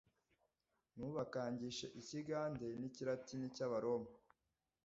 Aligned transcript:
ntubakangishe 0.95 1.85
ikigade 1.99 2.67
n’ikiratini 2.79 3.47
cy’abaroma 3.55 4.09